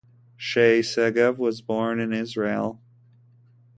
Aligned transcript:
Shay 0.35 0.79
Segev 0.79 1.37
was 1.37 1.61
born 1.61 1.99
in 1.99 2.11
Israel. 2.11 2.81